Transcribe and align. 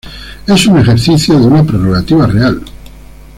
Es 0.47 0.65
un 0.65 0.79
ejercicio 0.79 1.39
de 1.39 1.45
una 1.45 1.63
Prerrogativa 1.63 2.25
Real. 2.25 2.63